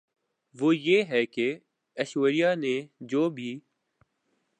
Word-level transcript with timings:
وہ 0.55 0.75
یہ 0.75 1.03
ہے 1.03 1.25
کہ 1.25 1.47
ایشوریا 1.97 2.53
نے 2.55 2.75
جو 3.01 3.29
بھی 3.29 3.59